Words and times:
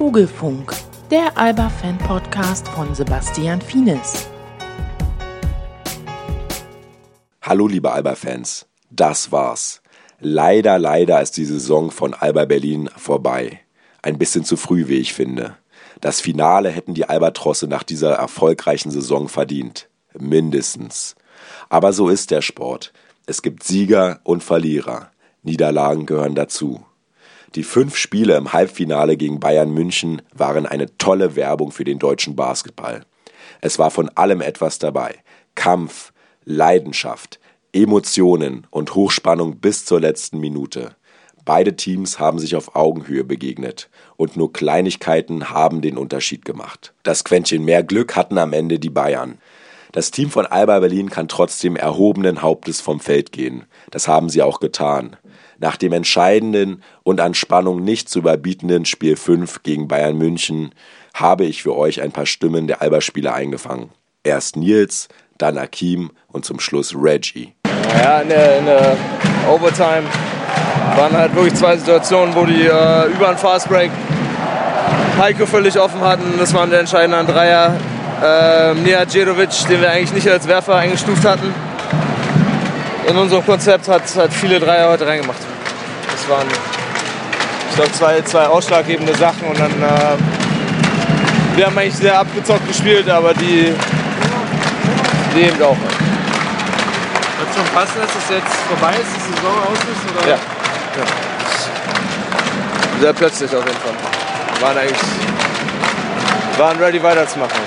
Vogelfunk, 0.00 0.72
der 1.10 1.36
Alba-Fan-Podcast 1.36 2.66
von 2.68 2.94
Sebastian 2.94 3.60
Fienes. 3.60 4.28
Hallo 7.42 7.68
liebe 7.68 7.92
Alba-Fans, 7.92 8.66
das 8.88 9.30
war's. 9.30 9.82
Leider, 10.18 10.78
leider 10.78 11.20
ist 11.20 11.36
die 11.36 11.44
Saison 11.44 11.90
von 11.90 12.14
Alba 12.14 12.46
Berlin 12.46 12.88
vorbei. 12.96 13.60
Ein 14.00 14.16
bisschen 14.16 14.42
zu 14.42 14.56
früh, 14.56 14.88
wie 14.88 14.96
ich 14.96 15.12
finde. 15.12 15.58
Das 16.00 16.22
Finale 16.22 16.70
hätten 16.70 16.94
die 16.94 17.04
Albatrosse 17.04 17.66
nach 17.66 17.82
dieser 17.82 18.14
erfolgreichen 18.14 18.90
Saison 18.90 19.28
verdient. 19.28 19.90
Mindestens. 20.18 21.14
Aber 21.68 21.92
so 21.92 22.08
ist 22.08 22.30
der 22.30 22.40
Sport. 22.40 22.94
Es 23.26 23.42
gibt 23.42 23.64
Sieger 23.64 24.20
und 24.24 24.42
Verlierer. 24.42 25.10
Niederlagen 25.42 26.06
gehören 26.06 26.34
dazu. 26.34 26.86
Die 27.56 27.64
fünf 27.64 27.96
Spiele 27.96 28.36
im 28.36 28.52
Halbfinale 28.52 29.16
gegen 29.16 29.40
Bayern 29.40 29.72
München 29.72 30.22
waren 30.32 30.66
eine 30.66 30.96
tolle 30.98 31.34
Werbung 31.34 31.72
für 31.72 31.82
den 31.82 31.98
deutschen 31.98 32.36
Basketball. 32.36 33.04
Es 33.60 33.78
war 33.78 33.90
von 33.90 34.08
allem 34.10 34.40
etwas 34.40 34.78
dabei. 34.78 35.16
Kampf, 35.56 36.12
Leidenschaft, 36.44 37.40
Emotionen 37.72 38.68
und 38.70 38.94
Hochspannung 38.94 39.56
bis 39.56 39.84
zur 39.84 40.00
letzten 40.00 40.38
Minute. 40.38 40.94
Beide 41.44 41.74
Teams 41.74 42.20
haben 42.20 42.38
sich 42.38 42.54
auf 42.54 42.76
Augenhöhe 42.76 43.24
begegnet 43.24 43.90
und 44.16 44.36
nur 44.36 44.52
Kleinigkeiten 44.52 45.50
haben 45.50 45.80
den 45.80 45.98
Unterschied 45.98 46.44
gemacht. 46.44 46.92
Das 47.02 47.24
Quäntchen 47.24 47.64
mehr 47.64 47.82
Glück 47.82 48.14
hatten 48.14 48.38
am 48.38 48.52
Ende 48.52 48.78
die 48.78 48.90
Bayern. 48.90 49.38
Das 49.90 50.12
Team 50.12 50.30
von 50.30 50.46
Alba 50.46 50.78
Berlin 50.78 51.10
kann 51.10 51.26
trotzdem 51.26 51.74
erhobenen 51.74 52.42
Hauptes 52.42 52.80
vom 52.80 53.00
Feld 53.00 53.32
gehen. 53.32 53.64
Das 53.90 54.06
haben 54.06 54.28
sie 54.28 54.42
auch 54.42 54.60
getan. 54.60 55.16
Nach 55.60 55.76
dem 55.76 55.92
entscheidenden 55.92 56.82
und 57.02 57.20
an 57.20 57.34
Spannung 57.34 57.84
nicht 57.84 58.08
zu 58.08 58.20
überbietenden 58.20 58.86
Spiel 58.86 59.14
5 59.14 59.62
gegen 59.62 59.88
Bayern 59.88 60.16
München 60.16 60.74
habe 61.12 61.44
ich 61.44 61.62
für 61.62 61.76
euch 61.76 62.00
ein 62.00 62.12
paar 62.12 62.24
Stimmen 62.24 62.66
der 62.66 62.80
Alba-Spieler 62.80 63.34
eingefangen. 63.34 63.90
Erst 64.24 64.56
Nils, 64.56 65.08
dann 65.36 65.58
Akim 65.58 66.12
und 66.28 66.46
zum 66.46 66.60
Schluss 66.60 66.94
Reggie. 66.96 67.52
Ja, 68.02 68.20
in 68.22 68.30
der, 68.30 68.58
in 68.58 68.64
der 68.64 68.96
Overtime 69.50 70.04
waren 70.96 71.12
halt 71.12 71.34
wirklich 71.34 71.54
zwei 71.54 71.76
Situationen, 71.76 72.34
wo 72.34 72.46
die 72.46 72.62
äh, 72.62 73.06
über 73.12 73.28
einen 73.28 73.38
Fastbreak 73.38 73.90
Heiko 75.18 75.44
völlig 75.44 75.78
offen 75.78 76.00
hatten. 76.00 76.38
Das 76.38 76.54
waren 76.54 76.70
der 76.70 76.80
entscheidende 76.80 77.30
Dreier. 77.30 77.76
Äh, 78.22 78.74
Nia 78.76 79.04
Djedovic, 79.04 79.50
den 79.68 79.82
wir 79.82 79.90
eigentlich 79.90 80.14
nicht 80.14 80.28
als 80.30 80.48
Werfer 80.48 80.76
eingestuft 80.76 81.26
hatten. 81.26 81.52
In 83.06 83.16
unserem 83.16 83.44
Konzept 83.44 83.88
hat, 83.88 84.14
hat 84.16 84.32
viele 84.32 84.58
Dreier 84.58 84.88
heute 84.88 85.06
reingemacht. 85.06 85.49
Das 86.20 86.28
waren, 86.28 86.46
ich 87.70 87.76
glaube, 87.76 87.92
zwei, 87.92 88.20
zwei 88.22 88.46
ausschlaggebende 88.46 89.14
Sachen. 89.16 89.48
Und 89.48 89.58
dann, 89.58 89.70
äh, 89.70 90.16
wir 91.56 91.66
haben 91.66 91.78
eigentlich 91.78 91.96
sehr 91.96 92.18
abgezockt 92.18 92.68
gespielt, 92.68 93.08
aber 93.08 93.32
die, 93.32 93.72
die 95.34 95.40
eben 95.40 95.62
auch. 95.62 95.76
Wird 97.38 97.54
schon 97.56 97.64
passen, 97.74 98.00
dass 98.02 98.10
es 98.10 98.28
jetzt 98.28 98.54
vorbei 98.68 98.94
ist, 99.00 99.16
die 99.16 99.20
Saison 99.34 99.54
aus 99.62 99.78
ist? 99.78 100.10
Oder? 100.14 100.28
Ja. 100.28 100.36
ja. 100.36 101.04
Sehr 103.00 103.12
plötzlich 103.14 103.56
auf 103.56 103.64
jeden 103.64 103.78
Fall. 103.78 103.94
Waren 104.60 104.76
eigentlich 104.76 105.00
waren 106.58 106.78
ready 106.78 107.02
weiterzumachen. 107.02 107.58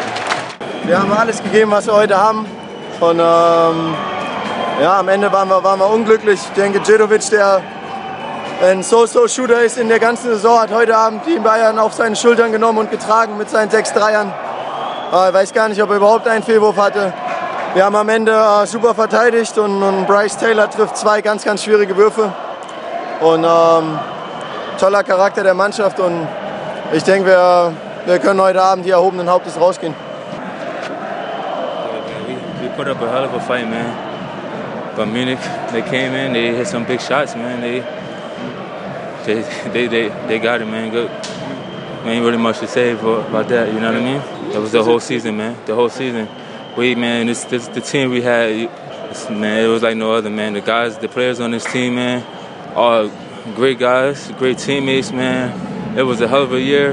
Wir 0.85 0.99
haben 0.99 1.11
alles 1.11 1.41
gegeben, 1.41 1.71
was 1.71 1.87
wir 1.87 1.93
heute 1.93 2.15
haben. 2.15 2.45
Und 2.99 3.19
ähm, 3.19 3.95
ja, 4.79 4.99
am 4.99 5.07
Ende 5.07 5.31
waren 5.31 5.49
wir, 5.49 5.63
waren 5.63 5.79
wir 5.79 5.89
unglücklich. 5.89 6.39
Ich 6.39 6.49
denke, 6.49 6.79
Djedovic, 6.81 7.27
der 7.31 7.63
ein 8.63 8.81
So-So-Shooter 8.81 9.61
ist 9.61 9.77
in 9.77 9.89
der 9.89 9.99
ganzen 9.99 10.29
Saison, 10.29 10.61
hat 10.61 10.71
heute 10.71 10.95
Abend 10.95 11.25
die 11.27 11.37
Bayern 11.37 11.77
auf 11.79 11.93
seine 11.93 12.15
Schultern 12.15 12.53
genommen 12.53 12.77
und 12.79 12.91
getragen 12.91 13.37
mit 13.37 13.49
seinen 13.49 13.69
sechs 13.69 13.91
Dreiern. 13.91 14.33
Äh, 15.11 15.27
ich 15.27 15.33
weiß 15.33 15.53
gar 15.53 15.67
nicht, 15.67 15.83
ob 15.83 15.89
er 15.89 15.97
überhaupt 15.97 16.27
einen 16.29 16.43
Fehlwurf 16.43 16.77
hatte. 16.77 17.13
Wir 17.73 17.83
haben 17.83 17.95
am 17.95 18.07
Ende 18.07 18.31
äh, 18.31 18.65
super 18.65 18.95
verteidigt 18.95 19.57
und, 19.57 20.05
Bryce 20.07 20.37
Taylor 20.37 20.69
trifft 20.69 20.95
zwei 20.95 21.21
ganz, 21.21 21.43
ganz 21.43 21.63
schwierige 21.63 21.97
Würfe. 21.97 22.31
Und 23.19 23.43
ähm, 23.43 23.99
toller 24.79 25.03
Charakter 25.03 25.43
der 25.43 25.53
Mannschaft 25.53 25.99
und 25.99 26.25
ich 26.93 27.03
denke, 27.03 27.27
wir, 27.27 27.73
wir 28.05 28.19
können 28.19 28.41
heute 28.41 28.61
Abend 28.61 28.85
hier 28.85 28.95
erhobenen 28.95 29.29
Hauptes 29.29 29.59
rausgehen. 29.59 29.93
We 32.61 32.69
put 32.77 32.87
up 32.87 33.01
a 33.01 33.11
hell 33.11 33.25
of 33.25 33.33
a 33.33 33.39
fight, 33.41 33.69
man. 33.69 33.91
But 34.95 35.07
Munich, 35.07 35.39
they 35.71 35.81
came 35.81 36.15
in, 36.15 36.33
they 36.33 36.55
hit 36.55 36.67
some 36.67 36.85
big 36.85 37.01
shots, 37.01 37.35
man. 37.35 37.59
They 37.61 37.83
they 39.25 39.41
they 39.71 39.87
they, 39.87 40.09
they 40.27 40.39
got 40.39 40.61
it, 40.61 40.65
man. 40.65 40.91
Good. 40.91 41.09
Ain't 42.05 42.25
really 42.25 42.37
much 42.37 42.59
to 42.59 42.67
say 42.67 42.95
for, 42.95 43.21
about 43.21 43.47
that. 43.47 43.73
You 43.73 43.79
know 43.79 43.93
what 43.93 44.01
I 44.01 44.03
mean? 44.03 44.51
That 44.51 44.59
was 44.59 44.73
the 44.73 44.83
whole 44.83 44.99
season, 44.99 45.37
man. 45.37 45.57
The 45.65 45.73
whole 45.73 45.89
season. 45.89 46.27
We, 46.75 46.95
man, 46.95 47.27
this, 47.27 47.45
this 47.45 47.67
the 47.69 47.79
team 47.79 48.09
we 48.09 48.21
had, 48.21 48.69
man. 49.29 49.63
It 49.63 49.67
was 49.67 49.83
like 49.83 49.95
no 49.95 50.11
other, 50.11 50.29
man. 50.29 50.51
The 50.51 50.61
guys, 50.61 50.97
the 50.97 51.07
players 51.07 51.39
on 51.39 51.51
this 51.51 51.63
team, 51.63 51.95
man, 51.95 52.25
all 52.75 53.09
great 53.55 53.79
guys, 53.79 54.31
great 54.33 54.57
teammates, 54.57 55.13
man. 55.13 55.97
It 55.97 56.03
was 56.03 56.19
a 56.19 56.27
hell 56.27 56.43
of 56.43 56.51
a 56.51 56.59
year, 56.59 56.91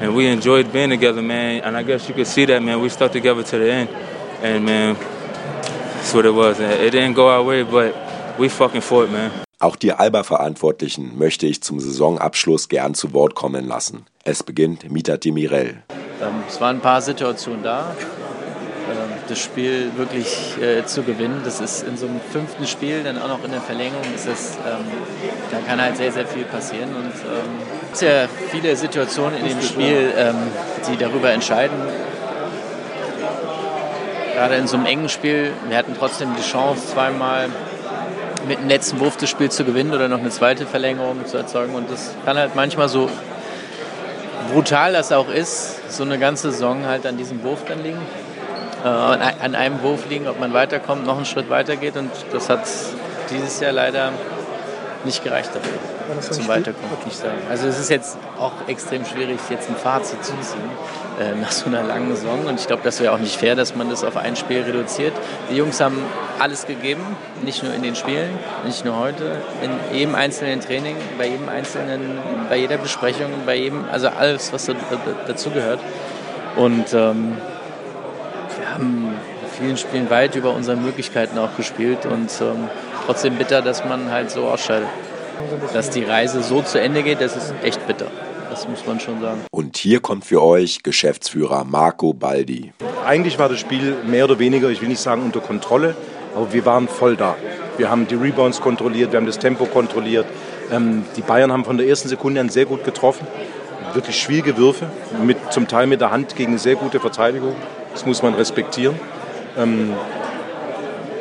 and 0.00 0.14
we 0.14 0.28
enjoyed 0.28 0.72
being 0.72 0.90
together, 0.90 1.22
man. 1.22 1.62
And 1.62 1.76
I 1.76 1.82
guess 1.82 2.08
you 2.08 2.14
could 2.14 2.28
see 2.28 2.44
that, 2.44 2.62
man. 2.62 2.80
We 2.80 2.90
stuck 2.90 3.10
together 3.10 3.42
to 3.42 3.58
the 3.58 3.72
end, 3.72 3.88
and 4.40 4.64
man, 4.64 4.94
that's 4.94 6.14
what 6.14 6.26
it 6.26 6.30
was. 6.30 6.60
It 6.60 6.90
didn't 6.90 7.14
go 7.14 7.28
our 7.28 7.42
way, 7.42 7.64
but 7.64 8.03
we 8.38 8.48
fucking 8.48 8.82
fought, 8.82 9.10
man. 9.10 9.30
Auch 9.60 9.76
die 9.76 9.92
Alba-Verantwortlichen 9.92 11.16
möchte 11.16 11.46
ich 11.46 11.62
zum 11.62 11.80
Saisonabschluss 11.80 12.68
gern 12.68 12.94
zu 12.94 13.12
Wort 13.14 13.34
kommen 13.34 13.66
lassen. 13.66 14.06
Es 14.24 14.42
beginnt 14.42 14.90
Mita 14.90 15.16
Demirel. 15.16 15.82
Ähm, 16.20 16.44
es 16.48 16.60
waren 16.60 16.76
ein 16.76 16.82
paar 16.82 17.00
Situationen 17.00 17.62
da. 17.62 17.94
Ähm, 18.90 19.12
das 19.28 19.38
Spiel 19.38 19.90
wirklich 19.96 20.56
äh, 20.60 20.84
zu 20.84 21.02
gewinnen, 21.02 21.40
das 21.44 21.60
ist 21.60 21.82
in 21.82 21.96
so 21.96 22.06
einem 22.06 22.20
fünften 22.20 22.66
Spiel, 22.66 23.02
dann 23.04 23.18
auch 23.18 23.28
noch 23.28 23.42
in 23.44 23.52
der 23.52 23.62
Verlängerung, 23.62 24.04
ist 24.14 24.28
das, 24.28 24.58
ähm, 24.66 24.84
da 25.50 25.58
kann 25.66 25.80
halt 25.80 25.96
sehr, 25.96 26.12
sehr 26.12 26.26
viel 26.26 26.44
passieren. 26.44 26.94
Und 26.94 27.06
ähm, 27.06 27.92
es 27.92 28.00
gibt 28.00 28.12
ja 28.12 28.28
viele 28.50 28.76
Situationen 28.76 29.38
in 29.38 29.48
dem 29.48 29.62
Spiel, 29.62 30.12
ähm, 30.16 30.36
die 30.90 30.96
darüber 30.98 31.30
entscheiden. 31.30 31.76
Gerade 34.34 34.56
in 34.56 34.66
so 34.66 34.76
einem 34.76 34.86
engen 34.86 35.08
Spiel, 35.08 35.52
wir 35.68 35.78
hatten 35.78 35.94
trotzdem 35.96 36.34
die 36.36 36.42
Chance, 36.42 36.88
zweimal 36.92 37.48
mit 38.46 38.58
dem 38.58 38.68
letzten 38.68 39.00
Wurf 39.00 39.16
das 39.16 39.30
Spiel 39.30 39.50
zu 39.50 39.64
gewinnen 39.64 39.92
oder 39.92 40.08
noch 40.08 40.18
eine 40.18 40.30
zweite 40.30 40.66
Verlängerung 40.66 41.24
zu 41.26 41.36
erzeugen. 41.36 41.74
Und 41.74 41.90
das 41.90 42.14
kann 42.24 42.36
halt 42.36 42.54
manchmal 42.54 42.88
so 42.88 43.08
brutal 44.52 44.92
das 44.92 45.12
auch 45.12 45.28
ist, 45.28 45.92
so 45.92 46.02
eine 46.02 46.18
ganze 46.18 46.50
Saison 46.50 46.86
halt 46.86 47.06
an 47.06 47.16
diesem 47.16 47.42
Wurf 47.42 47.64
dann 47.66 47.82
liegen. 47.82 48.00
Äh, 48.84 48.88
an 48.88 49.54
einem 49.54 49.82
Wurf 49.82 50.08
liegen, 50.08 50.28
ob 50.28 50.38
man 50.38 50.52
weiterkommt, 50.52 51.06
noch 51.06 51.16
einen 51.16 51.26
Schritt 51.26 51.48
weitergeht. 51.48 51.96
Und 51.96 52.10
das 52.32 52.50
hat 52.50 52.60
dieses 53.30 53.60
Jahr 53.60 53.72
leider 53.72 54.12
nicht 55.04 55.22
gereicht 55.22 55.50
dafür, 55.54 55.78
zum 56.30 56.48
Weiterkommen. 56.48 56.90
Ich 57.06 57.16
sagen. 57.16 57.38
Also 57.50 57.66
es 57.66 57.78
ist 57.78 57.90
jetzt 57.90 58.16
auch 58.38 58.52
extrem 58.66 59.04
schwierig, 59.04 59.38
jetzt 59.50 59.68
ein 59.68 59.76
Fazit 59.76 60.24
zu 60.24 60.32
ziehen 60.40 60.70
äh, 61.20 61.34
nach 61.40 61.52
so 61.52 61.66
einer 61.66 61.82
langen 61.82 62.14
Saison. 62.14 62.46
Und 62.46 62.58
ich 62.58 62.66
glaube, 62.66 62.82
das 62.82 63.00
wäre 63.00 63.12
auch 63.12 63.18
nicht 63.18 63.36
fair, 63.36 63.54
dass 63.54 63.76
man 63.76 63.90
das 63.90 64.04
auf 64.04 64.16
ein 64.16 64.36
Spiel 64.36 64.62
reduziert. 64.62 65.12
Die 65.50 65.56
Jungs 65.56 65.80
haben 65.80 65.98
alles 66.38 66.66
gegeben, 66.66 67.02
nicht 67.44 67.62
nur 67.62 67.72
in 67.72 67.82
den 67.82 67.94
Spielen, 67.94 68.30
nicht 68.64 68.84
nur 68.84 68.98
heute, 68.98 69.36
in 69.62 69.96
jedem 69.96 70.14
einzelnen 70.14 70.60
Training, 70.60 70.96
bei 71.16 71.28
jedem 71.28 71.48
einzelnen, 71.48 72.18
bei 72.48 72.56
jeder 72.56 72.78
Besprechung, 72.78 73.30
bei 73.46 73.56
jedem, 73.56 73.84
also 73.90 74.08
alles, 74.08 74.52
was 74.52 74.68
dazu 75.26 75.50
gehört. 75.50 75.80
Und 76.56 76.92
ähm, 76.92 77.36
wir 78.58 78.74
haben 78.74 79.14
in 79.42 79.50
vielen 79.50 79.76
Spielen 79.76 80.10
weit 80.10 80.34
über 80.34 80.52
unsere 80.52 80.76
Möglichkeiten 80.76 81.38
auch 81.38 81.56
gespielt 81.56 82.06
und 82.06 82.30
ähm, 82.40 82.68
trotzdem 83.06 83.36
bitter, 83.36 83.62
dass 83.62 83.84
man 83.84 84.10
halt 84.10 84.30
so 84.30 84.44
ausscheidet. 84.44 84.88
Dass 85.72 85.90
die 85.90 86.04
Reise 86.04 86.42
so 86.44 86.62
zu 86.62 86.80
Ende 86.80 87.02
geht, 87.02 87.20
das 87.20 87.36
ist 87.36 87.54
echt 87.64 87.84
bitter. 87.88 88.06
Das 88.54 88.68
muss 88.68 88.86
man 88.86 89.00
schon 89.00 89.20
sagen. 89.20 89.40
Und 89.50 89.76
hier 89.76 89.98
kommt 89.98 90.24
für 90.24 90.40
euch 90.40 90.84
Geschäftsführer 90.84 91.64
Marco 91.64 92.12
Baldi. 92.12 92.72
Eigentlich 93.04 93.36
war 93.40 93.48
das 93.48 93.58
Spiel 93.58 93.96
mehr 94.06 94.26
oder 94.26 94.38
weniger, 94.38 94.70
ich 94.70 94.80
will 94.80 94.88
nicht 94.88 95.00
sagen 95.00 95.22
unter 95.22 95.40
Kontrolle, 95.40 95.96
aber 96.36 96.52
wir 96.52 96.64
waren 96.64 96.86
voll 96.86 97.16
da. 97.16 97.34
Wir 97.78 97.90
haben 97.90 98.06
die 98.06 98.14
Rebounds 98.14 98.60
kontrolliert, 98.60 99.10
wir 99.10 99.16
haben 99.16 99.26
das 99.26 99.40
Tempo 99.40 99.64
kontrolliert. 99.66 100.26
Ähm, 100.70 101.04
die 101.16 101.22
Bayern 101.22 101.50
haben 101.50 101.64
von 101.64 101.78
der 101.78 101.88
ersten 101.88 102.08
Sekunde 102.08 102.40
an 102.40 102.48
sehr 102.48 102.64
gut 102.64 102.84
getroffen. 102.84 103.26
Wirklich 103.92 104.20
schwierige 104.20 104.56
Würfe, 104.56 104.86
mit, 105.20 105.36
zum 105.52 105.66
Teil 105.66 105.88
mit 105.88 106.00
der 106.00 106.12
Hand 106.12 106.36
gegen 106.36 106.56
sehr 106.56 106.76
gute 106.76 107.00
Verteidigung. 107.00 107.56
Das 107.92 108.06
muss 108.06 108.22
man 108.22 108.34
respektieren. 108.34 108.94
Ähm, 109.58 109.94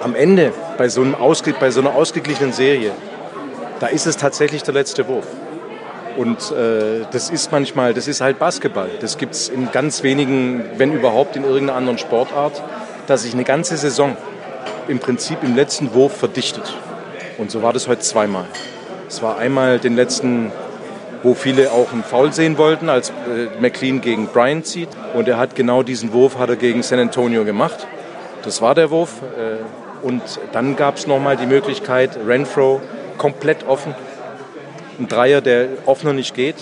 am 0.01 0.13
Ende 0.13 0.53
bei 0.77 0.87
so, 0.87 1.01
einem 1.01 1.15
Ausge 1.15 1.55
bei 1.59 1.71
so 1.71 1.79
einer 1.79 1.95
ausgeglichenen 1.95 2.53
Serie, 2.53 2.91
da 3.79 3.87
ist 3.87 4.05
es 4.05 4.17
tatsächlich 4.17 4.61
der 4.61 4.75
letzte 4.75 5.07
Wurf. 5.07 5.25
Und 6.17 6.51
äh, 6.51 7.05
das 7.11 7.29
ist 7.29 7.51
manchmal, 7.51 7.93
das 7.93 8.07
ist 8.07 8.21
halt 8.21 8.39
Basketball. 8.39 8.89
Das 8.99 9.17
gibt 9.17 9.33
es 9.33 9.49
in 9.49 9.71
ganz 9.71 10.03
wenigen, 10.03 10.63
wenn 10.77 10.93
überhaupt 10.93 11.35
in 11.35 11.43
irgendeiner 11.43 11.75
anderen 11.75 11.97
Sportart, 11.97 12.61
dass 13.07 13.23
sich 13.23 13.33
eine 13.33 13.43
ganze 13.43 13.77
Saison 13.77 14.15
im 14.87 14.99
Prinzip 14.99 15.43
im 15.43 15.55
letzten 15.55 15.93
Wurf 15.93 16.17
verdichtet. 16.17 16.75
Und 17.37 17.51
so 17.51 17.61
war 17.61 17.73
das 17.73 17.87
heute 17.87 18.01
zweimal. 18.01 18.45
Es 19.07 19.21
war 19.21 19.37
einmal 19.37 19.79
den 19.79 19.95
letzten 19.95 20.51
wo 21.23 21.33
viele 21.33 21.71
auch 21.71 21.93
einen 21.93 22.03
Foul 22.03 22.33
sehen 22.33 22.57
wollten, 22.57 22.89
als 22.89 23.09
äh, 23.09 23.59
McLean 23.59 24.01
gegen 24.01 24.27
Bryant 24.27 24.67
zieht. 24.67 24.89
Und 25.13 25.27
er 25.27 25.37
hat 25.37 25.55
genau 25.55 25.81
diesen 25.81 26.11
Wurf 26.13 26.37
hat 26.37 26.49
er 26.49 26.57
gegen 26.57 26.83
San 26.83 26.99
Antonio 26.99 27.45
gemacht. 27.45 27.87
Das 28.43 28.61
war 28.61 28.75
der 28.75 28.91
Wurf. 28.91 29.21
Äh, 29.21 30.05
und 30.05 30.21
dann 30.51 30.75
gab 30.75 30.97
es 30.97 31.07
nochmal 31.07 31.37
die 31.37 31.45
Möglichkeit, 31.45 32.17
Renfro 32.27 32.81
komplett 33.17 33.65
offen. 33.65 33.95
Ein 34.99 35.07
Dreier, 35.07 35.41
der 35.41 35.67
offener 35.85 36.13
nicht 36.13 36.35
geht. 36.35 36.55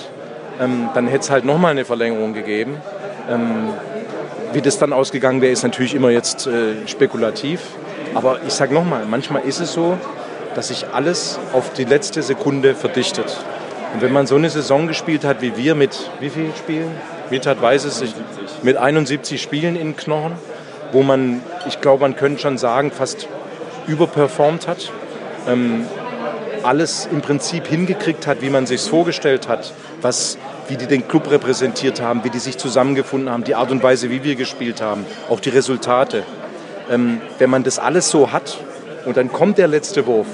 Ähm, 0.60 0.89
dann 0.94 1.07
hätte 1.07 1.24
es 1.24 1.30
halt 1.30 1.45
nochmal 1.45 1.72
eine 1.72 1.86
Verlängerung 1.86 2.33
gegeben. 2.33 2.78
Ähm, 3.30 3.69
wie 4.54 4.62
das 4.62 4.78
dann 4.78 4.94
ausgegangen 4.94 5.42
wäre, 5.42 5.51
ist 5.51 5.63
natürlich 5.63 5.95
immer 5.95 6.10
jetzt 6.10 6.48
äh, 6.48 6.88
spekulativ. 6.88 7.62
Aber 8.13 8.39
ich 8.45 8.54
sage 8.54 8.74
nochmal, 8.74 9.06
manchmal 9.06 9.44
ist 9.44 9.60
es 9.60 9.74
so, 9.74 9.98
dass 10.56 10.68
sich 10.68 10.88
alles 10.94 11.39
auf 11.54 11.74
die 11.74 11.86
letzte 11.86 12.22
Sekunde 12.22 12.75
verdichtet. 12.75 13.38
Und 13.94 14.01
wenn 14.01 14.12
man 14.12 14.28
so 14.28 14.36
eine 14.36 14.50
Saison 14.50 14.88
gespielt 14.88 15.24
hat 15.24 15.42
wie 15.42 15.57
wir 15.57 15.75
mit 15.75 16.10
wie 16.19 16.30
vielen 16.30 16.56
Spielen? 16.56 16.92
Mitat 17.30 17.62
weiß 17.62 17.86
es, 17.86 18.01
ich, 18.01 18.13
mit 18.62 18.78
71 18.78 19.42
Spielen 19.42 19.75
in 19.75 19.95
Knochen, 19.95 20.33
wo 20.92 21.01
man, 21.04 21.42
ich 21.68 21.80
glaube, 21.80 22.01
man 22.01 22.16
könnte 22.16 22.42
schon 22.42 22.57
sagen, 22.57 22.92
fast 22.92 23.28
überperformt 23.88 24.68
hat. 24.68 24.92
Ähm, 25.48 25.86
alles 26.63 27.07
im 27.11 27.21
Prinzip 27.21 27.67
hingekriegt 27.67 28.27
hat, 28.27 28.41
wie 28.41 28.49
man 28.49 28.65
sich 28.65 28.81
vorgestellt 28.81 29.47
hat, 29.47 29.73
was, 30.01 30.37
wie 30.67 30.77
die 30.77 30.87
den 30.87 31.07
Club 31.07 31.29
repräsentiert 31.29 32.01
haben, 32.01 32.23
wie 32.23 32.29
die 32.29 32.39
sich 32.39 32.57
zusammengefunden 32.57 33.29
haben, 33.29 33.43
die 33.43 33.55
Art 33.55 33.71
und 33.71 33.83
Weise, 33.83 34.09
wie 34.09 34.23
wir 34.23 34.35
gespielt 34.35 34.81
haben, 34.81 35.05
auch 35.29 35.39
die 35.39 35.49
Resultate. 35.49 36.23
Ähm, 36.89 37.21
wenn 37.39 37.49
man 37.49 37.63
das 37.63 37.79
alles 37.79 38.09
so 38.09 38.31
hat 38.31 38.57
und 39.05 39.17
dann 39.17 39.31
kommt 39.31 39.57
der 39.57 39.67
letzte 39.67 40.05
Wurf, 40.05 40.27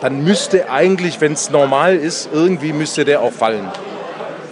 dann 0.00 0.24
müsste 0.24 0.70
eigentlich, 0.70 1.20
wenn 1.20 1.32
es 1.32 1.50
normal 1.50 1.96
ist, 1.96 2.28
irgendwie 2.32 2.72
müsste 2.72 3.04
der 3.04 3.20
auch 3.20 3.32
fallen. 3.32 3.68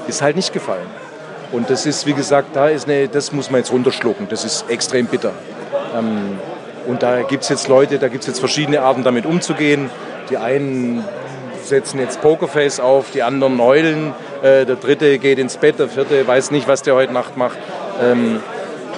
Ist 0.07 0.23
halt 0.23 0.37
nicht 0.37 0.53
gefallen. 0.53 0.87
Und 1.53 1.71
das 1.71 1.87
ist, 1.87 2.07
wie 2.07 2.13
gesagt, 2.13 2.55
da 2.55 2.69
ist 2.69 2.89
eine, 2.89 3.09
das 3.09 3.33
muss 3.33 3.51
man 3.51 3.61
jetzt 3.61 3.73
runterschlucken. 3.73 4.29
Das 4.29 4.45
ist 4.45 4.71
extrem 4.71 5.07
bitter. 5.07 5.33
Ähm, 5.97 6.39
und 6.87 7.03
da 7.03 7.23
gibt 7.23 7.43
es 7.43 7.49
jetzt 7.49 7.69
Leute, 7.69 7.99
da 7.99 8.09
gibt 8.09 8.23
es 8.23 8.29
jetzt 8.29 8.39
verschiedene 8.39 8.83
Arten, 8.83 9.03
damit 9.03 9.27
umzugehen. 9.27 9.91
Die 10.31 10.37
einen 10.37 11.05
setzen 11.65 11.99
jetzt 12.01 12.21
Pokerface 12.21 12.81
auf, 12.81 13.11
die 13.11 13.23
anderen 13.23 13.61
heulen, 13.61 14.15
äh, 14.43 14.65
der 14.67 14.77
dritte 14.77 15.19
geht 15.19 15.39
ins 15.39 15.57
Bett, 15.57 15.79
der 15.79 15.89
vierte 15.89 16.27
weiß 16.27 16.51
nicht, 16.51 16.69
was 16.69 16.83
der 16.83 16.95
heute 16.95 17.13
Nacht 17.13 17.37
macht. 17.37 17.59
Ähm, 18.03 18.41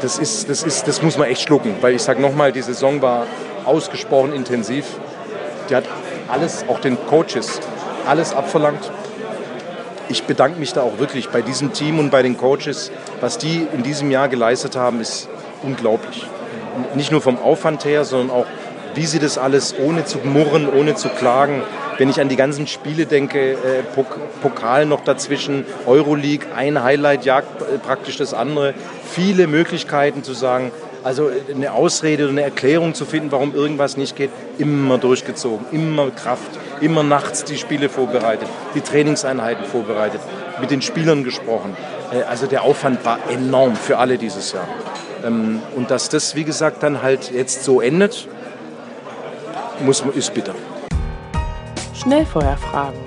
das, 0.01 0.19
ist, 0.19 0.49
das, 0.49 0.63
ist, 0.63 0.89
das 0.89 1.03
muss 1.03 1.19
man 1.19 1.29
echt 1.29 1.43
schlucken, 1.43 1.77
weil 1.81 1.95
ich 1.95 2.03
sage 2.03 2.21
nochmal, 2.21 2.53
die 2.53 2.63
Saison 2.63 3.03
war 3.03 3.27
ausgesprochen 3.65 4.33
intensiv. 4.33 4.87
Die 5.71 5.77
hat 5.77 5.85
alles, 6.29 6.65
auch 6.69 6.81
den 6.81 6.99
Coaches, 7.07 7.61
alles 8.07 8.35
abverlangt. 8.35 8.91
Ich 10.09 10.25
bedanke 10.25 10.59
mich 10.59 10.73
da 10.73 10.83
auch 10.83 10.99
wirklich 10.99 11.29
bei 11.29 11.43
diesem 11.43 11.73
Team 11.73 11.99
und 11.99 12.11
bei 12.11 12.23
den 12.23 12.37
Coaches. 12.37 12.91
Was 13.21 13.39
die 13.39 13.67
in 13.73 13.83
diesem 13.83 14.11
Jahr 14.11 14.29
geleistet 14.29 14.77
haben, 14.77 15.01
ist 15.01 15.29
unglaublich. 15.63 16.27
Nicht 16.95 17.13
nur 17.13 17.21
vom 17.21 17.39
Aufwand 17.39 17.85
her, 17.85 18.05
sondern 18.05 18.31
auch, 18.31 18.47
wie 18.95 19.07
sie 19.07 19.19
das 19.19 19.39
alles 19.39 19.75
ohne 19.79 20.05
zu 20.05 20.19
murren, 20.19 20.69
ohne 20.69 20.95
zu 20.95 21.09
klagen. 21.09 21.63
Wenn 21.99 22.09
ich 22.09 22.21
an 22.21 22.29
die 22.29 22.37
ganzen 22.37 22.67
Spiele 22.67 23.07
denke, 23.07 23.53
äh, 23.53 23.57
Pokal 24.43 24.87
noch 24.87 25.05
dazwischen, 25.05 25.65
Euroleague, 25.87 26.47
ein 26.55 26.83
Highlight 26.83 27.25
jagt 27.25 27.63
äh, 27.63 27.79
praktisch 27.79 28.17
das 28.17 28.35
andere. 28.35 28.75
Viele 29.11 29.47
Möglichkeiten 29.47 30.23
zu 30.23 30.33
sagen, 30.33 30.73
also 31.05 31.31
eine 31.53 31.73
Ausrede 31.73 32.25
oder 32.25 32.33
eine 32.33 32.43
Erklärung 32.43 32.95
zu 32.95 33.05
finden, 33.05 33.33
warum 33.33 33.55
irgendwas 33.55 33.97
nicht 33.97 34.17
geht, 34.17 34.31
immer 34.59 34.99
durchgezogen, 34.99 35.67
immer 35.73 36.11
Kraft, 36.11 36.51
immer 36.81 37.03
nachts 37.03 37.45
die 37.45 37.57
Spiele 37.57 37.89
vorbereitet, 37.89 38.49
die 38.75 38.81
Trainingseinheiten 38.81 39.65
vorbereitet, 39.65 40.21
mit 40.61 40.71
den 40.71 40.83
Spielern 40.83 41.25
gesprochen. 41.25 41.77
Äh, 42.13 42.23
also 42.23 42.47
der 42.47 42.63
Aufwand 42.63 43.05
war 43.05 43.19
enorm 43.31 43.77
für 43.77 43.99
alle 43.99 44.19
dieses 44.19 44.53
Jahr. 44.53 44.69
Ähm, 45.25 45.61
und 45.77 45.91
dass 45.91 46.09
das, 46.09 46.35
wie 46.35 46.45
gesagt, 46.45 46.83
dann 46.83 47.03
halt 47.03 47.31
jetzt 47.33 47.65
so 47.65 47.81
endet, 47.81 48.29
muss, 49.81 50.03
ist 50.15 50.35
bitter. 50.35 50.55
Schnellfeuerfragen. 52.03 52.99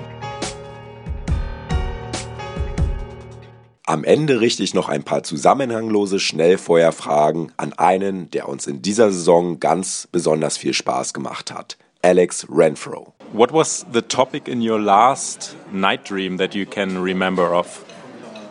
Am 3.84 4.04
Ende 4.04 4.40
richte 4.40 4.62
ich 4.62 4.72
noch 4.72 4.88
ein 4.88 5.02
paar 5.02 5.22
zusammenhanglose 5.22 6.18
Schnellfeuerfragen 6.18 7.52
an 7.58 7.74
einen, 7.74 8.30
der 8.30 8.48
uns 8.48 8.66
in 8.66 8.80
dieser 8.80 9.12
Saison 9.12 9.60
ganz 9.60 10.08
besonders 10.10 10.56
viel 10.56 10.72
Spaß 10.72 11.12
gemacht 11.12 11.52
hat. 11.52 11.76
Alex 12.00 12.46
Renfro. 12.50 13.12
What 13.34 13.52
was 13.52 13.84
the 13.92 14.00
topic 14.00 14.48
in 14.48 14.66
your 14.66 14.80
last 14.80 15.56
night 15.70 16.08
dream 16.08 16.38
that 16.38 16.54
you 16.54 16.64
can 16.64 16.96
remember 16.96 17.52
of? 17.52 17.84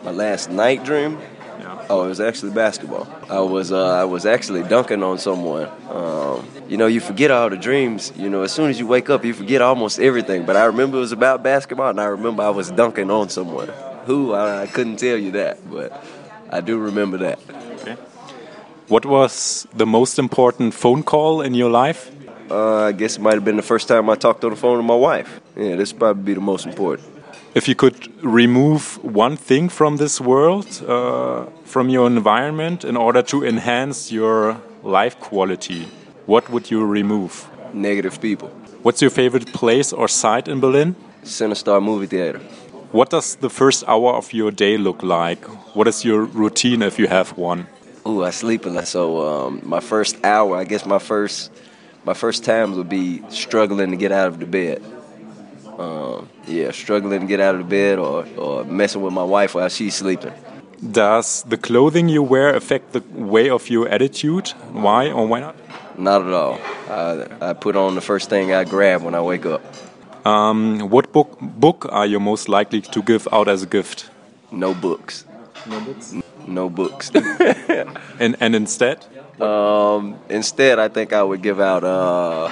My 0.04 0.12
last 0.12 0.52
night 0.52 0.86
dream? 0.86 1.16
Yeah. 1.58 1.86
Oh, 1.88 2.04
it 2.04 2.08
was 2.08 2.20
actually 2.20 2.52
basketball. 2.52 3.08
I 3.30 3.40
was 3.40 3.72
uh, 3.72 4.02
I 4.02 4.04
was 4.04 4.26
actually 4.26 4.62
dunking 4.62 5.02
on 5.02 5.18
someone. 5.18 5.68
Um, 5.90 6.46
you 6.68 6.76
know, 6.76 6.86
you 6.86 7.00
forget 7.00 7.30
all 7.30 7.48
the 7.50 7.56
dreams. 7.56 8.12
You 8.16 8.28
know, 8.28 8.42
as 8.42 8.52
soon 8.52 8.70
as 8.70 8.78
you 8.78 8.86
wake 8.86 9.10
up, 9.10 9.24
you 9.24 9.34
forget 9.34 9.62
almost 9.62 9.98
everything. 9.98 10.44
But 10.44 10.56
I 10.56 10.64
remember 10.64 10.98
it 10.98 11.00
was 11.00 11.12
about 11.12 11.42
basketball, 11.42 11.90
and 11.90 12.00
I 12.00 12.06
remember 12.06 12.42
I 12.42 12.50
was 12.50 12.70
dunking 12.70 13.10
on 13.10 13.28
someone. 13.28 13.70
Who 14.06 14.34
I, 14.34 14.62
I 14.62 14.66
couldn't 14.66 14.96
tell 14.96 15.16
you 15.16 15.32
that, 15.32 15.58
but 15.70 16.04
I 16.50 16.60
do 16.60 16.78
remember 16.78 17.18
that. 17.18 17.38
Okay. 17.80 17.96
What 18.88 19.04
was 19.04 19.66
the 19.74 19.86
most 19.86 20.18
important 20.18 20.74
phone 20.74 21.02
call 21.02 21.42
in 21.42 21.54
your 21.54 21.70
life? 21.70 22.10
Uh, 22.48 22.84
I 22.84 22.92
guess 22.92 23.16
it 23.16 23.20
might 23.20 23.34
have 23.34 23.44
been 23.44 23.56
the 23.56 23.62
first 23.62 23.88
time 23.88 24.08
I 24.08 24.14
talked 24.14 24.44
on 24.44 24.50
the 24.50 24.56
phone 24.56 24.76
to 24.76 24.82
my 24.82 24.94
wife. 24.94 25.40
Yeah, 25.56 25.74
this 25.74 25.92
probably 25.92 26.22
be 26.22 26.34
the 26.34 26.40
most 26.40 26.66
important. 26.66 27.15
If 27.56 27.68
you 27.68 27.74
could 27.74 28.12
remove 28.22 29.02
one 29.02 29.34
thing 29.34 29.70
from 29.70 29.96
this 29.96 30.20
world, 30.20 30.66
uh, 30.86 31.46
from 31.64 31.88
your 31.88 32.06
environment, 32.06 32.84
in 32.84 32.98
order 32.98 33.22
to 33.22 33.42
enhance 33.42 34.12
your 34.12 34.60
life 34.82 35.18
quality, 35.20 35.88
what 36.26 36.50
would 36.50 36.70
you 36.70 36.84
remove? 36.84 37.48
Negative 37.72 38.20
people. 38.20 38.48
What's 38.82 39.00
your 39.00 39.10
favorite 39.10 39.54
place 39.54 39.90
or 39.90 40.06
site 40.06 40.48
in 40.48 40.60
Berlin? 40.60 40.96
CineStar 41.24 41.82
Movie 41.82 42.06
Theater. 42.06 42.40
What 42.92 43.08
does 43.08 43.36
the 43.36 43.48
first 43.48 43.84
hour 43.88 44.12
of 44.12 44.34
your 44.34 44.50
day 44.50 44.76
look 44.76 45.02
like? 45.02 45.42
What 45.74 45.88
is 45.88 46.04
your 46.04 46.26
routine 46.26 46.82
if 46.82 46.98
you 46.98 47.08
have 47.08 47.38
one? 47.38 47.68
Ooh, 48.06 48.22
I 48.22 48.32
sleep 48.32 48.66
a 48.66 48.68
lot. 48.68 48.86
So 48.86 49.26
um, 49.26 49.62
my 49.64 49.80
first 49.80 50.22
hour, 50.22 50.58
I 50.58 50.64
guess 50.64 50.84
my 50.84 50.98
first 50.98 51.50
my 52.04 52.12
first 52.12 52.44
times 52.44 52.76
would 52.76 52.90
be 52.90 53.22
struggling 53.30 53.92
to 53.92 53.96
get 53.96 54.12
out 54.12 54.28
of 54.28 54.40
the 54.40 54.46
bed. 54.46 54.82
Um, 55.78 56.28
yeah, 56.46 56.70
struggling 56.70 57.20
to 57.20 57.26
get 57.26 57.40
out 57.40 57.54
of 57.54 57.60
the 57.60 57.66
bed 57.66 57.98
or, 57.98 58.26
or 58.38 58.64
messing 58.64 59.02
with 59.02 59.12
my 59.12 59.24
wife 59.24 59.54
while 59.54 59.68
she's 59.68 59.94
sleeping. 59.94 60.32
Does 60.90 61.42
the 61.44 61.56
clothing 61.56 62.08
you 62.08 62.22
wear 62.22 62.54
affect 62.54 62.92
the 62.92 63.02
way 63.12 63.48
of 63.50 63.68
your 63.68 63.88
attitude? 63.88 64.48
Why 64.72 65.10
or 65.10 65.26
why 65.26 65.40
not? 65.40 65.56
Not 65.98 66.22
at 66.22 66.32
all. 66.32 66.58
I, 66.88 67.50
I 67.50 67.52
put 67.54 67.76
on 67.76 67.94
the 67.94 68.00
first 68.00 68.28
thing 68.28 68.52
I 68.52 68.64
grab 68.64 69.02
when 69.02 69.14
I 69.14 69.20
wake 69.20 69.46
up. 69.46 69.62
Um, 70.26 70.90
what 70.90 71.12
book 71.12 71.38
book 71.40 71.86
are 71.90 72.06
you 72.06 72.20
most 72.20 72.48
likely 72.48 72.80
to 72.80 73.02
give 73.02 73.28
out 73.32 73.48
as 73.48 73.62
a 73.62 73.66
gift? 73.66 74.10
No 74.50 74.74
books. 74.74 75.24
No 75.66 75.80
books. 75.80 76.14
No 76.46 76.68
books. 76.68 77.10
and 78.20 78.36
and 78.40 78.54
instead? 78.54 79.04
Um, 79.40 80.18
instead, 80.28 80.78
I 80.78 80.88
think 80.88 81.12
I 81.12 81.22
would 81.22 81.42
give 81.42 81.60
out, 81.60 81.84
uh, 81.84 82.48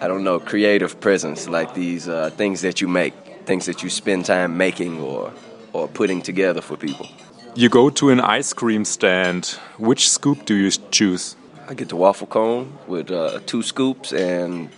I 0.00 0.08
don't 0.08 0.24
know, 0.24 0.38
creative 0.38 1.00
presents 1.00 1.48
like 1.48 1.74
these 1.74 2.08
uh, 2.08 2.30
things 2.36 2.60
that 2.60 2.80
you 2.80 2.88
make, 2.88 3.14
things 3.46 3.64
that 3.66 3.82
you 3.82 3.90
spend 3.90 4.26
time 4.26 4.56
making 4.56 5.00
or 5.00 5.32
or 5.72 5.88
putting 5.88 6.22
together 6.22 6.60
for 6.60 6.76
people. 6.76 7.06
You 7.54 7.68
go 7.68 7.90
to 7.90 8.10
an 8.10 8.20
ice 8.20 8.52
cream 8.52 8.84
stand. 8.84 9.58
Which 9.78 10.10
scoop 10.10 10.44
do 10.44 10.54
you 10.54 10.70
choose? 10.90 11.36
I 11.68 11.74
get 11.74 11.88
the 11.88 11.96
waffle 11.96 12.26
cone 12.26 12.78
with 12.86 13.10
uh, 13.10 13.40
two 13.46 13.62
scoops 13.62 14.12
and 14.12 14.70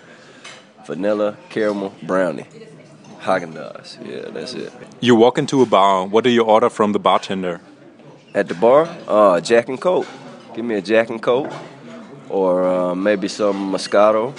vanilla 0.87 1.37
caramel 1.51 1.93
brownie. 2.03 2.47
Häagen-Dazs. 3.21 3.99
Yeah, 4.07 4.31
that's 4.31 4.55
it. 4.55 4.73
You 5.01 5.17
walk 5.17 5.39
into 5.39 5.61
a 5.63 5.67
bar. 5.67 6.07
What 6.07 6.25
do 6.25 6.31
you 6.31 6.43
order 6.43 6.71
from 6.71 6.93
the 6.93 6.99
bartender? 6.99 7.61
At 8.35 8.47
the 8.49 8.55
bar, 8.55 8.89
uh, 9.09 9.41
Jack 9.41 9.69
and 9.69 9.81
Coke. 9.81 10.07
Give 10.55 10.65
me 10.65 10.77
a 10.77 10.81
Jack 10.81 11.11
and 11.11 11.21
Coke, 11.21 11.53
or 12.29 12.65
uh, 12.65 12.95
maybe 12.95 13.29
some 13.29 13.73
Moscato, 13.73 14.33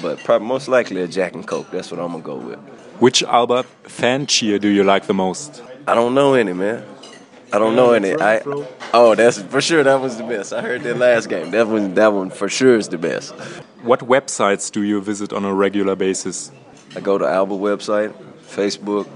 but 0.00 0.18
probably 0.24 0.46
most 0.46 0.68
likely 0.68 1.02
a 1.02 1.08
Jack 1.08 1.34
and 1.34 1.46
Coke. 1.46 1.70
That's 1.70 1.90
what 1.90 2.00
I'm 2.00 2.12
gonna 2.12 2.22
go 2.22 2.36
with. 2.36 2.58
Which 3.00 3.22
Alba 3.22 3.62
fan 3.84 4.26
cheer 4.26 4.58
do 4.58 4.68
you 4.68 4.84
like 4.84 5.06
the 5.06 5.14
most? 5.14 5.62
I 5.86 5.94
don't 5.94 6.14
know 6.14 6.34
any, 6.34 6.52
man. 6.52 6.84
I 7.52 7.58
don't 7.58 7.76
know 7.76 7.92
any. 7.92 8.14
I 8.14 8.42
oh, 8.92 9.14
that's 9.14 9.40
for 9.40 9.60
sure. 9.60 9.82
That 9.82 10.00
was 10.00 10.18
the 10.18 10.24
best. 10.24 10.52
I 10.52 10.60
heard 10.60 10.82
that 10.82 10.98
last 10.98 11.28
game. 11.28 11.50
That 11.52 11.66
one, 11.66 11.94
that 11.94 12.12
one 12.12 12.30
for 12.30 12.48
sure 12.48 12.76
is 12.76 12.88
the 12.88 12.98
best. 12.98 13.32
What 13.82 14.00
websites 14.00 14.70
do 14.70 14.82
you 14.82 15.00
visit 15.00 15.32
on 15.32 15.44
a 15.44 15.54
regular 15.54 15.96
basis? 15.96 16.52
I 16.94 17.00
go 17.00 17.16
to 17.16 17.26
Alba 17.26 17.54
website, 17.54 18.12
Facebook. 18.42 19.08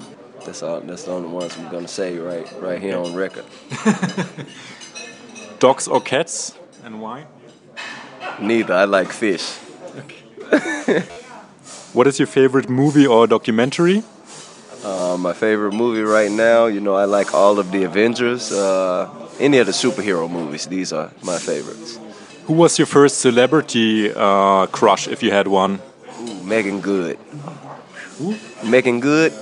That's 0.47 0.62
all. 0.62 0.81
That's 0.81 1.05
the 1.05 1.12
only 1.12 1.29
ones 1.29 1.57
I'm 1.59 1.71
gonna 1.71 1.89
say 1.89 2.17
right, 2.19 2.51
right 2.61 2.81
here 2.81 2.97
on 2.97 3.15
record. 3.15 3.45
Dogs 5.59 5.87
or 5.87 6.01
cats, 6.01 6.59
and 6.85 7.03
why? 7.03 7.27
Neither. 8.41 8.75
I 8.75 8.85
like 8.85 9.12
fish. 9.12 9.59
What 11.92 12.06
is 12.06 12.18
your 12.18 12.26
favorite 12.26 12.68
movie 12.71 13.06
or 13.06 13.26
documentary? 13.26 14.02
Uh, 14.82 15.16
my 15.18 15.32
favorite 15.35 15.73
movie 15.75 16.00
right 16.02 16.30
now, 16.30 16.66
you 16.66 16.80
know, 16.80 16.94
I 16.94 17.04
like 17.04 17.35
all 17.35 17.59
of 17.59 17.71
the 17.71 17.85
Avengers. 17.85 18.50
Uh, 18.50 19.09
any 19.38 19.59
of 19.59 19.66
the 19.66 19.73
superhero 19.73 20.28
movies, 20.28 20.66
these 20.66 20.92
are 20.92 21.11
my 21.23 21.38
favorites. 21.38 21.99
Who 22.47 22.54
was 22.54 22.78
your 22.78 22.87
first 22.87 23.18
celebrity 23.21 24.11
uh, 24.11 24.66
crush, 24.66 25.06
if 25.06 25.23
you 25.23 25.30
had 25.30 25.47
one? 25.49 25.80
Ooh, 26.21 26.42
Meagan 26.42 26.80
Good. 26.80 27.18
Meagan 28.64 29.00
Good, 29.00 29.32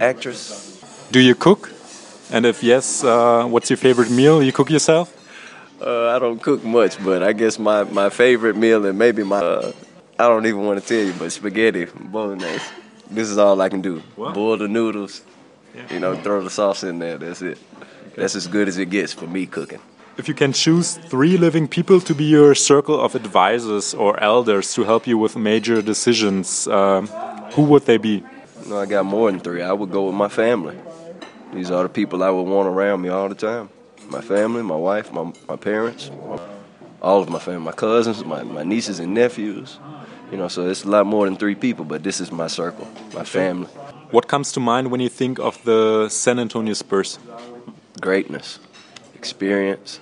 actress. 0.00 0.80
Do 1.10 1.20
you 1.20 1.34
cook? 1.34 1.70
And 2.30 2.46
if 2.46 2.62
yes, 2.62 3.02
uh, 3.04 3.44
what's 3.46 3.70
your 3.70 3.76
favorite 3.76 4.10
meal 4.10 4.42
you 4.42 4.52
cook 4.52 4.70
yourself? 4.70 5.12
Uh, 5.80 6.08
I 6.14 6.18
don't 6.18 6.40
cook 6.40 6.64
much, 6.64 7.02
but 7.04 7.22
I 7.22 7.32
guess 7.32 7.58
my, 7.58 7.84
my 7.84 8.08
favorite 8.10 8.56
meal 8.56 8.84
and 8.86 8.98
maybe 8.98 9.22
my 9.24 9.40
uh, 9.40 9.72
I 10.20 10.26
don't 10.26 10.46
even 10.46 10.64
want 10.64 10.82
to 10.82 10.86
tell 10.86 11.06
you, 11.06 11.12
but 11.12 11.30
spaghetti 11.30 11.84
bolognese. 11.84 12.64
This 13.08 13.28
is 13.28 13.38
all 13.38 13.60
I 13.60 13.68
can 13.68 13.80
do. 13.80 14.02
What? 14.16 14.34
Boil 14.34 14.56
the 14.56 14.66
noodles, 14.66 15.22
you 15.90 16.00
know, 16.00 16.16
throw 16.16 16.42
the 16.42 16.50
sauce 16.50 16.82
in 16.82 16.98
there. 16.98 17.18
That's 17.18 17.40
it. 17.40 17.56
That's 18.16 18.34
as 18.34 18.48
good 18.48 18.66
as 18.66 18.78
it 18.78 18.90
gets 18.90 19.12
for 19.12 19.28
me 19.28 19.46
cooking. 19.46 19.78
If 20.16 20.26
you 20.26 20.34
can 20.34 20.52
choose 20.52 20.96
three 20.96 21.36
living 21.36 21.68
people 21.68 22.00
to 22.00 22.14
be 22.16 22.24
your 22.24 22.56
circle 22.56 23.00
of 23.00 23.14
advisors 23.14 23.94
or 23.94 24.18
elders 24.18 24.74
to 24.74 24.82
help 24.82 25.06
you 25.06 25.16
with 25.16 25.36
major 25.36 25.80
decisions, 25.80 26.66
um, 26.66 27.06
who 27.52 27.62
would 27.62 27.86
they 27.86 27.98
be? 27.98 28.24
No, 28.66 28.78
I 28.78 28.86
got 28.86 29.04
more 29.04 29.30
than 29.30 29.38
three. 29.38 29.62
I 29.62 29.72
would 29.72 29.92
go 29.92 30.06
with 30.06 30.16
my 30.16 30.28
family. 30.28 30.76
These 31.54 31.70
are 31.70 31.84
the 31.84 31.88
people 31.88 32.24
I 32.24 32.30
would 32.30 32.42
want 32.42 32.66
around 32.68 33.02
me 33.02 33.08
all 33.08 33.28
the 33.28 33.36
time. 33.36 33.70
My 34.10 34.20
family, 34.20 34.64
my 34.64 34.74
wife, 34.74 35.12
my, 35.12 35.32
my 35.48 35.54
parents, 35.54 36.10
all 37.00 37.22
of 37.22 37.28
my 37.30 37.38
family, 37.38 37.60
my 37.60 37.72
cousins, 37.72 38.24
my, 38.24 38.42
my 38.42 38.64
nieces 38.64 38.98
and 38.98 39.14
nephews. 39.14 39.78
You 40.30 40.36
know, 40.36 40.48
so 40.48 40.68
it's 40.68 40.84
a 40.84 40.88
lot 40.88 41.06
more 41.06 41.24
than 41.24 41.36
three 41.36 41.54
people, 41.54 41.84
but 41.84 42.02
this 42.02 42.20
is 42.20 42.30
my 42.30 42.48
circle, 42.48 42.86
my 43.14 43.24
family. 43.24 43.66
What 44.10 44.28
comes 44.28 44.52
to 44.52 44.60
mind 44.60 44.90
when 44.90 45.00
you 45.00 45.08
think 45.08 45.38
of 45.38 45.62
the 45.64 46.08
San 46.08 46.38
Antonio 46.38 46.74
Spurs? 46.74 47.18
Greatness, 48.00 48.58
experience, 49.14 50.00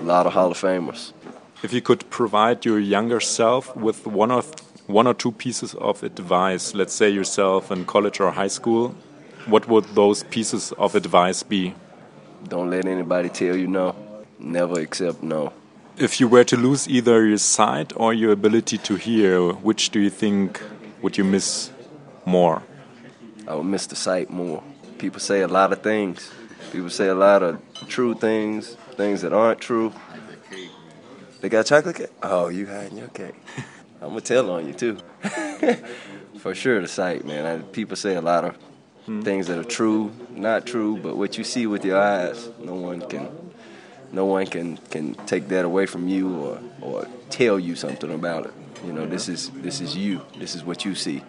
a 0.00 0.04
lot 0.04 0.26
of 0.26 0.32
Hall 0.32 0.50
of 0.50 0.60
Famers. 0.60 1.12
If 1.62 1.72
you 1.72 1.80
could 1.80 2.08
provide 2.10 2.64
your 2.64 2.78
younger 2.78 3.20
self 3.20 3.76
with 3.76 4.06
one 4.06 4.30
or 4.30 4.42
one 4.86 5.06
or 5.06 5.14
two 5.14 5.30
pieces 5.30 5.74
of 5.74 6.02
advice, 6.02 6.74
let's 6.74 6.92
say 6.92 7.08
yourself 7.08 7.70
in 7.70 7.84
college 7.84 8.18
or 8.18 8.32
high 8.32 8.48
school, 8.48 8.94
what 9.46 9.68
would 9.68 9.84
those 9.94 10.24
pieces 10.24 10.72
of 10.72 10.94
advice 10.94 11.42
be? 11.42 11.74
Don't 12.48 12.70
let 12.70 12.86
anybody 12.86 13.28
tell 13.28 13.56
you 13.56 13.66
no. 13.66 13.94
Never 14.38 14.80
accept 14.80 15.22
no. 15.22 15.52
If 16.00 16.18
you 16.18 16.28
were 16.28 16.44
to 16.44 16.56
lose 16.56 16.88
either 16.88 17.26
your 17.26 17.36
sight 17.36 17.92
or 17.94 18.14
your 18.14 18.32
ability 18.32 18.78
to 18.78 18.94
hear, 18.94 19.52
which 19.52 19.90
do 19.90 20.00
you 20.00 20.08
think 20.08 20.58
would 21.02 21.18
you 21.18 21.24
miss 21.24 21.70
more? 22.24 22.62
I 23.46 23.54
would 23.54 23.66
miss 23.66 23.86
the 23.86 23.96
sight 23.96 24.30
more. 24.30 24.62
People 24.96 25.20
say 25.20 25.42
a 25.42 25.46
lot 25.46 25.74
of 25.74 25.82
things. 25.82 26.32
People 26.72 26.88
say 26.88 27.08
a 27.08 27.14
lot 27.14 27.42
of 27.42 27.60
true 27.86 28.14
things, 28.14 28.76
things 28.96 29.20
that 29.20 29.34
aren't 29.34 29.60
true. 29.60 29.92
They 31.42 31.50
got 31.50 31.66
chocolate 31.66 31.96
cake? 31.96 32.08
Oh, 32.22 32.48
you 32.48 32.66
hiding 32.66 32.96
your 32.96 33.08
cake. 33.08 33.34
I'm 34.00 34.08
gonna 34.08 34.22
tell 34.22 34.50
on 34.50 34.66
you 34.66 34.72
too. 34.72 34.96
For 36.38 36.54
sure, 36.54 36.80
the 36.80 36.88
sight, 36.88 37.26
man. 37.26 37.44
I, 37.44 37.58
people 37.60 37.96
say 37.96 38.14
a 38.14 38.22
lot 38.22 38.46
of 38.46 38.56
hmm. 39.04 39.20
things 39.20 39.48
that 39.48 39.58
are 39.58 39.64
true, 39.64 40.12
not 40.30 40.64
true, 40.64 40.96
but 40.96 41.18
what 41.18 41.36
you 41.36 41.44
see 41.44 41.66
with 41.66 41.84
your 41.84 42.00
eyes, 42.00 42.48
no 42.58 42.74
one 42.74 43.02
can, 43.02 43.28
no 44.12 44.24
one 44.24 44.46
can 44.46 44.76
can 44.90 45.14
take 45.26 45.48
that 45.48 45.64
away 45.64 45.86
from 45.86 46.08
you 46.08 46.36
or 46.36 46.60
or 46.80 47.06
tell 47.30 47.58
you 47.58 47.76
something 47.76 48.12
about 48.12 48.46
it. 48.46 48.52
You 48.86 48.92
know, 48.92 49.06
this 49.06 49.28
is 49.28 49.50
this 49.62 49.80
is 49.80 49.96
you. 49.96 50.20
This 50.38 50.54
is 50.54 50.64
what 50.64 50.84
you 50.84 50.94
see. 50.94 51.22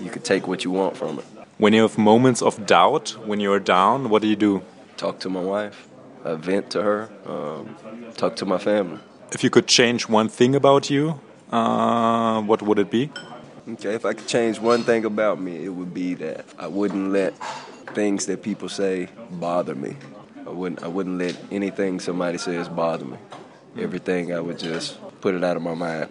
You 0.00 0.10
can 0.10 0.22
take 0.22 0.46
what 0.46 0.64
you 0.64 0.70
want 0.70 0.96
from 0.96 1.18
it. 1.18 1.24
When 1.58 1.72
you 1.72 1.82
have 1.82 1.98
moments 1.98 2.42
of 2.42 2.66
doubt, 2.66 3.16
when 3.26 3.40
you're 3.40 3.60
down, 3.60 4.08
what 4.08 4.22
do 4.22 4.28
you 4.28 4.36
do? 4.36 4.62
Talk 4.96 5.20
to 5.20 5.28
my 5.28 5.40
wife, 5.40 5.88
uh, 6.24 6.36
vent 6.36 6.70
to 6.70 6.82
her, 6.82 7.10
um, 7.26 7.76
talk 8.16 8.36
to 8.36 8.46
my 8.46 8.58
family. 8.58 8.98
If 9.32 9.44
you 9.44 9.50
could 9.50 9.66
change 9.66 10.08
one 10.08 10.28
thing 10.28 10.54
about 10.54 10.90
you, 10.90 11.20
uh, 11.52 12.42
what 12.42 12.62
would 12.62 12.78
it 12.78 12.90
be? 12.90 13.10
Okay, 13.68 13.94
if 13.94 14.04
I 14.04 14.14
could 14.14 14.26
change 14.26 14.58
one 14.58 14.82
thing 14.82 15.04
about 15.04 15.40
me, 15.40 15.64
it 15.64 15.68
would 15.68 15.94
be 15.94 16.14
that 16.14 16.44
I 16.58 16.66
wouldn't 16.66 17.12
let 17.12 17.34
things 17.94 18.26
that 18.26 18.42
people 18.42 18.68
say 18.68 19.08
bother 19.30 19.74
me. 19.74 19.96
I 20.50 20.52
wouldn't 20.52 20.82
I 20.82 20.88
wouldn't 20.88 21.18
let 21.18 21.36
anything 21.52 22.00
somebody 22.00 22.36
says 22.38 22.68
bother 22.68 23.04
me. 23.04 23.18
Everything 23.78 24.34
I 24.34 24.40
would 24.40 24.58
just 24.58 24.98
put 25.20 25.34
it 25.36 25.44
out 25.44 25.56
of 25.56 25.62
my 25.62 25.74
mind 25.74 26.08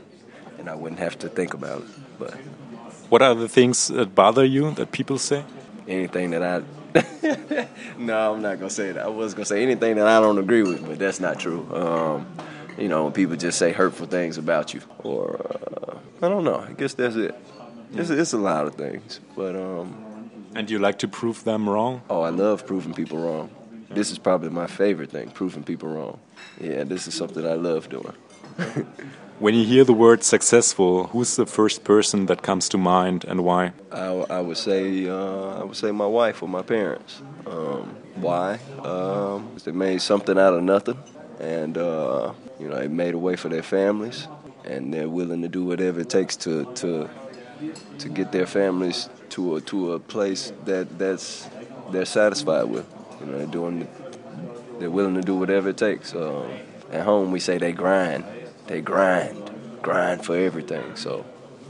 and 0.58 0.70
I 0.70 0.76
wouldn't 0.76 1.00
have 1.00 1.20
to 1.20 1.28
think 1.30 1.54
about 1.54 1.82
it. 1.82 1.88
But 2.18 2.34
What 3.10 3.22
are 3.22 3.36
the 3.36 3.50
things 3.50 3.90
that 3.90 4.16
bother 4.16 4.46
you 4.46 4.72
that 4.72 4.92
people 4.94 5.18
say? 5.18 5.44
anything 5.88 6.30
that 6.32 6.44
I 6.44 6.62
No, 7.98 8.34
I'm 8.34 8.42
not 8.42 8.60
gonna 8.60 8.70
say 8.70 8.94
that. 8.94 9.04
I 9.06 9.10
was 9.10 9.34
gonna 9.34 9.46
say 9.46 9.62
anything 9.62 9.96
that 9.98 10.08
I 10.08 10.22
don't 10.22 10.38
agree 10.38 10.64
with, 10.64 10.88
but 10.88 10.98
that's 11.00 11.20
not 11.20 11.38
true. 11.40 11.68
Um, 11.74 12.26
you 12.78 12.88
know, 12.88 13.04
when 13.04 13.12
people 13.14 13.36
just 13.36 13.58
say 13.60 13.74
hurtful 13.74 14.08
things 14.08 14.38
about 14.38 14.74
you, 14.74 14.82
or 15.04 15.36
uh, 15.36 15.98
I 16.26 16.30
don't 16.30 16.46
know. 16.46 16.66
I 16.70 16.72
guess 16.74 16.94
that's 16.94 17.16
it. 17.18 17.36
It's, 17.94 18.10
it's 18.10 18.34
a 18.34 18.38
lot 18.38 18.68
of 18.68 18.76
things, 18.76 19.20
but 19.36 19.56
um, 19.56 20.30
And 20.56 20.70
you 20.70 20.80
like 20.80 21.00
to 21.00 21.08
prove 21.08 21.44
them 21.44 21.68
wrong? 21.68 22.02
oh, 22.10 22.22
I 22.22 22.30
love 22.30 22.66
proving 22.66 22.94
people 22.94 23.18
wrong. 23.18 23.50
This 23.90 24.12
is 24.12 24.20
probably 24.20 24.50
my 24.50 24.68
favorite 24.68 25.10
thing, 25.10 25.32
proving 25.32 25.64
people 25.64 25.90
wrong. 25.90 26.20
Yeah, 26.60 26.84
this 26.84 27.08
is 27.08 27.16
something 27.16 27.46
I 27.46 27.54
love 27.54 27.90
doing. 27.90 28.14
When 29.40 29.56
you 29.56 29.64
hear 29.64 29.86
the 29.86 29.94
word 29.94 30.22
successful, 30.26 31.08
who's 31.08 31.38
the 31.38 31.46
first 31.46 31.86
person 31.86 32.26
that 32.26 32.42
comes 32.42 32.68
to 32.70 32.78
mind 32.78 33.24
and 33.24 33.46
why? 33.46 33.72
I, 33.90 34.08
I 34.30 34.42
would 34.42 34.58
say 34.58 35.08
uh, 35.08 35.62
I 35.62 35.64
would 35.64 35.78
say 35.78 35.92
my 35.92 36.06
wife 36.06 36.44
or 36.44 36.50
my 36.50 36.62
parents. 36.62 37.22
Um, 37.48 37.96
why? 38.16 38.60
Um, 38.84 39.56
they 39.64 39.72
made 39.72 40.02
something 40.02 40.38
out 40.38 40.54
of 40.54 40.64
nothing, 40.64 40.98
and 41.40 41.78
uh, 41.78 42.34
you 42.60 42.68
know 42.68 42.76
they 42.80 42.90
made 42.90 43.14
a 43.14 43.18
way 43.18 43.38
for 43.38 43.48
their 43.48 43.64
families, 43.64 44.28
and 44.66 44.94
they're 44.94 45.08
willing 45.08 45.42
to 45.42 45.48
do 45.48 45.64
whatever 45.64 46.02
it 46.02 46.10
takes 46.10 46.36
to 46.44 46.66
to 46.74 47.10
to 48.00 48.10
get 48.10 48.34
their 48.34 48.46
families 48.46 49.08
to 49.30 49.56
a 49.56 49.62
to 49.62 49.94
a 49.94 50.00
place 50.00 50.52
that 50.66 51.00
that's 51.00 51.48
they're 51.92 52.04
satisfied 52.04 52.66
with. 52.66 52.86
You 53.20 53.26
know, 53.26 53.38
they're 53.38 53.48
doing 53.48 53.88
they're 54.80 54.90
willing 54.90 55.16
to 55.16 55.22
do 55.22 55.36
whatever 55.36 55.70
it 55.70 55.78
takes. 55.78 56.16
Um, 56.16 56.50
at 56.92 57.04
home, 57.04 57.32
we 57.32 57.40
say 57.40 57.58
they 57.58 57.72
grind. 57.72 58.24
They 58.68 58.82
grind, 58.82 59.52
grind 59.82 60.26
for 60.26 60.38
everything. 60.38 60.96
So 60.96 61.26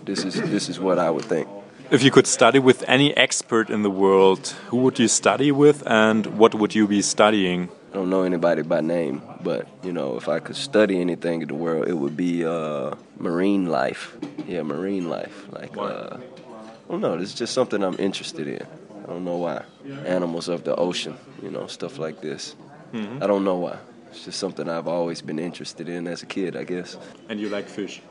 this 0.06 0.24
is 0.24 0.36
this 0.36 0.70
is 0.70 0.80
what 0.80 1.00
I 1.00 1.10
would 1.10 1.26
think. 1.26 1.48
If 1.92 2.04
you 2.04 2.12
could 2.12 2.28
study 2.28 2.60
with 2.60 2.84
any 2.88 3.18
expert 3.18 3.72
in 3.72 3.82
the 3.82 3.90
world, 3.90 4.50
who 4.68 4.78
would 4.78 5.00
you 5.00 5.08
study 5.08 5.52
with 5.52 5.82
and 5.88 6.38
what 6.38 6.54
would 6.54 6.76
you 6.76 6.88
be 6.88 7.02
studying? 7.02 7.70
I 7.92 7.96
don't 7.96 8.12
know 8.12 8.22
anybody 8.22 8.62
by 8.62 8.82
name, 8.82 9.24
but 9.42 9.68
you 9.84 9.92
know, 9.92 10.16
if 10.16 10.30
I 10.30 10.40
could 10.40 10.56
study 10.56 11.02
anything 11.02 11.42
in 11.42 11.48
the 11.48 11.56
world, 11.56 11.88
it 11.88 11.94
would 11.94 12.16
be 12.16 12.46
uh, 12.46 12.94
marine 13.18 13.66
life. 13.66 14.16
Yeah, 14.48 14.62
marine 14.62 15.10
life. 15.10 15.48
Like, 15.52 15.76
uh, 15.76 16.18
I 16.18 16.92
don't 16.92 17.02
know. 17.02 17.16
It's 17.16 17.34
just 17.34 17.54
something 17.54 17.84
I'm 17.84 17.98
interested 17.98 18.48
in. 18.48 18.68
I 19.10 19.14
don't 19.14 19.26
know 19.26 19.38
why. 19.38 19.64
Animals 20.06 20.48
of 20.50 20.64
the 20.64 20.76
ocean, 20.76 21.18
you 21.42 21.50
know, 21.50 21.66
stuff 21.66 21.98
like 21.98 22.22
this. 22.22 22.56
Mhm. 22.94 23.24
I 23.24 23.26
don't 23.28 23.44
know 23.44 23.56
why. 23.56 23.78
It's 24.12 24.26
just 24.26 24.38
something 24.40 24.70
I've 24.70 24.88
always 24.88 25.22
been 25.24 25.40
interested 25.40 25.90
in 25.90 26.08
as 26.08 26.22
a 26.22 26.28
kid, 26.28 26.56
I 26.56 26.64
guess. 26.64 26.96
And 27.28 27.40
you 27.40 27.50
like 27.50 27.68
fish? 27.68 28.02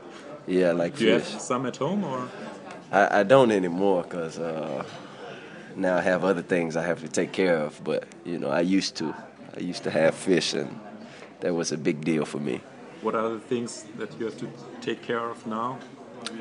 Yeah, 0.49 0.71
I 0.71 0.73
like 0.73 0.97
Do 0.97 1.05
you 1.05 1.19
fish. 1.21 1.33
have 1.33 1.41
some 1.41 1.67
at 1.67 1.77
home 1.77 2.03
or? 2.05 2.29
I, 2.91 3.21
I 3.21 3.23
don't 3.23 3.53
anymore 3.53 4.03
because 4.03 4.39
uh, 4.41 4.83
now 5.77 5.97
I 5.97 6.01
have 6.01 6.25
other 6.25 6.43
things 6.43 6.75
I 6.77 6.83
have 6.83 7.01
to 7.03 7.09
take 7.09 7.31
care 7.33 7.59
of. 7.59 7.81
But 7.85 8.05
you 8.25 8.39
know, 8.39 8.51
I 8.51 8.61
used 8.63 8.97
to. 8.97 9.15
I 9.57 9.61
used 9.61 9.85
to 9.85 9.91
have 9.91 10.15
fish, 10.15 10.55
and 10.55 10.69
that 11.41 11.55
was 11.55 11.71
a 11.73 11.77
big 11.77 12.05
deal 12.05 12.25
for 12.25 12.39
me. 12.41 12.61
What 13.03 13.15
are 13.15 13.29
the 13.31 13.41
things 13.41 13.85
that 13.99 14.11
you 14.19 14.25
have 14.27 14.37
to 14.39 14.49
take 14.81 15.03
care 15.03 15.31
of 15.31 15.47
now? 15.47 15.79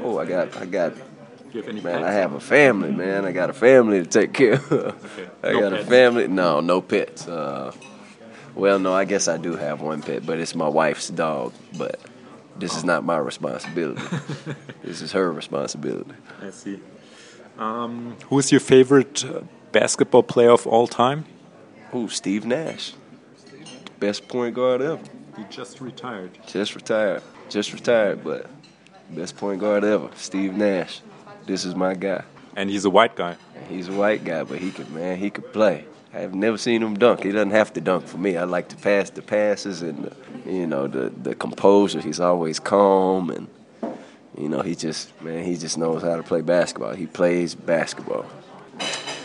Oh, 0.04 0.18
I 0.20 0.26
got, 0.26 0.56
I 0.58 0.66
got. 0.66 0.94
Do 1.52 1.58
you 1.58 1.62
have 1.62 1.70
any 1.70 1.82
Man, 1.82 2.02
pets? 2.02 2.06
I 2.06 2.12
have 2.12 2.34
a 2.34 2.40
family, 2.40 2.92
man. 2.92 3.26
I 3.26 3.32
got 3.32 3.50
a 3.50 3.54
family 3.54 4.04
to 4.04 4.06
take 4.06 4.34
care 4.34 4.56
of. 4.56 5.30
I 5.44 5.54
No 5.54 5.60
got 5.62 5.74
a 5.74 5.86
family. 5.86 6.28
No, 6.28 6.60
no 6.60 6.82
pets. 6.82 7.28
Uh, 7.28 7.72
well, 8.56 8.80
no, 8.80 8.94
I 8.94 9.06
guess 9.06 9.28
I 9.28 9.38
do 9.38 9.56
have 9.56 9.82
one 9.82 10.02
pet, 10.02 10.26
but 10.26 10.40
it's 10.40 10.56
my 10.56 10.68
wife's 10.68 11.10
dog. 11.10 11.54
But 11.78 12.00
this 12.58 12.76
is 12.76 12.84
not 12.84 13.04
my 13.04 13.18
responsibility. 13.18 14.02
this 14.84 15.02
is 15.02 15.12
her 15.14 15.32
responsibility. 15.32 16.12
I 16.42 16.50
see. 16.50 16.80
Um, 17.58 18.18
who 18.30 18.40
is 18.40 18.52
your 18.52 18.60
favorite 18.60 19.24
uh, 19.26 19.42
basketball 19.72 20.24
player 20.24 20.52
of 20.52 20.68
all 20.68 20.88
time? 20.88 21.26
Who? 21.92 22.10
Steve 22.10 22.46
Nash. 22.46 22.94
Best 24.00 24.28
point 24.28 24.54
guard 24.54 24.82
ever. 24.82 25.02
He 25.38 25.44
just 25.50 25.82
retired. 25.82 26.38
Just 26.46 26.76
retired. 26.76 27.24
Just 27.50 27.74
retired, 27.74 28.24
but 28.24 28.50
best 29.10 29.38
point 29.38 29.60
guard 29.60 29.84
ever. 29.84 30.10
Steve 30.16 30.54
Nash. 30.54 31.02
This 31.48 31.64
is 31.64 31.76
my 31.76 31.94
guy. 31.94 32.26
And 32.58 32.70
he's 32.70 32.84
a 32.84 32.90
white 32.90 33.16
guy. 33.16 33.38
He's 33.70 33.88
a 33.88 33.94
white 33.94 34.26
guy, 34.26 34.44
but 34.44 34.60
he 34.60 34.70
could 34.70 34.90
man, 34.92 35.18
he 35.18 35.30
could 35.30 35.54
play. 35.54 35.86
I 36.14 36.20
have 36.20 36.36
never 36.36 36.58
seen 36.58 36.84
him 36.84 36.96
dunk. 36.96 37.24
He 37.24 37.32
doesn't 37.32 37.52
have 37.52 37.72
to 37.74 37.82
dunk 37.82 38.06
for 38.06 38.18
me. 38.18 38.36
I 38.36 38.44
like 38.44 38.68
to 38.70 38.76
pass 38.76 39.10
the 39.10 39.22
passes 39.22 39.82
and 39.82 40.04
the, 40.04 40.52
you 40.52 40.68
know 40.68 40.88
the 40.88 41.10
the 41.10 41.36
composure. 41.36 42.02
He's 42.02 42.20
always 42.20 42.60
calm 42.60 43.30
and 43.30 43.48
you 44.38 44.50
know 44.50 44.62
he 44.62 44.76
just 44.76 45.20
man 45.22 45.46
he 45.46 45.56
just 45.56 45.78
knows 45.78 46.04
how 46.04 46.18
to 46.18 46.24
play 46.24 46.42
basketball. 46.42 46.94
He 46.96 47.06
plays 47.06 47.56
basketball. 47.56 48.24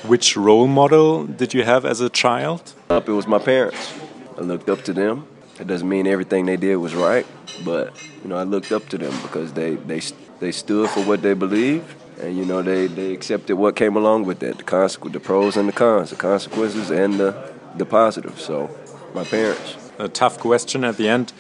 Which 0.07 0.37
role 0.37 0.69
model 0.69 1.27
did 1.27 1.55
you 1.55 1.65
have 1.65 1.85
as 1.85 2.01
a 2.01 2.09
child? 2.09 2.73
Up, 2.89 3.09
it 3.09 3.13
was 3.13 3.27
my 3.27 3.41
parents. 3.41 3.93
I 4.39 4.43
looked 4.43 4.69
up 4.69 4.83
to 4.85 4.93
them. 4.93 5.27
It 5.59 5.67
doesn't 5.67 5.89
mean 5.89 6.07
everything 6.07 6.47
they 6.47 6.57
did 6.57 6.77
was 6.77 6.95
right, 6.95 7.27
but 7.65 7.93
you 8.23 8.29
know 8.29 8.37
I 8.37 8.45
looked 8.45 8.71
up 8.71 8.89
to 8.91 8.99
them 8.99 9.13
because 9.23 9.53
they 9.55 9.75
they 9.75 10.01
they 10.43 10.51
stood 10.51 10.91
for 10.91 11.03
what 11.05 11.23
they 11.23 11.35
believed, 11.35 11.87
and 12.23 12.37
you 12.37 12.45
know 12.45 12.63
they 12.63 12.87
they 12.87 13.13
accepted 13.13 13.57
what 13.57 13.77
came 13.77 13.97
along 13.97 14.25
with 14.25 14.39
that, 14.39 14.57
the 14.57 14.65
consequence, 14.65 15.13
the 15.13 15.21
pros 15.21 15.57
and 15.57 15.69
the 15.69 15.73
cons, 15.73 16.11
the 16.11 16.17
consequences 16.17 16.91
and 16.91 17.15
the 17.15 17.35
the 17.77 17.85
positives. 17.85 18.43
So, 18.45 18.71
my 19.15 19.25
parents. 19.25 19.77
A 19.99 20.09
tough 20.09 20.39
question 20.39 20.85
at 20.85 20.97
the 20.97 21.09
end. 21.09 21.33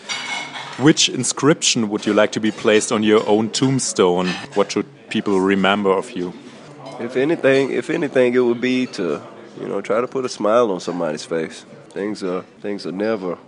Which 0.79 1.09
inscription 1.09 1.89
would 1.91 2.07
you 2.07 2.15
like 2.15 2.33
to 2.33 2.41
be 2.41 2.51
placed 2.51 2.93
on 2.93 3.03
your 3.03 3.27
own 3.29 3.51
tombstone? 3.51 4.29
What 4.55 4.73
should 4.73 4.87
people 5.11 5.41
remember 5.41 5.91
of 5.91 6.11
you? 6.13 6.33
If 6.99 7.17
anything, 7.17 7.71
if 7.71 7.91
anything, 7.91 8.35
it 8.35 8.41
would 8.41 8.61
be 8.61 8.87
to, 8.87 9.21
you 9.61 9.69
know, 9.69 9.81
try 9.81 10.01
to 10.01 10.07
put 10.07 10.25
a 10.25 10.29
smile 10.29 10.71
on 10.71 10.81
somebody's 10.81 11.25
face. 11.25 11.65
Things 11.91 12.23
are 12.23 12.43
things 12.61 12.87
are 12.87 12.93
never 12.93 13.39